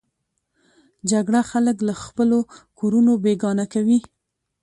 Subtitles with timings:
[1.11, 2.39] جګړه خلک له خپلو
[2.79, 3.99] کورونو بېګانه کوي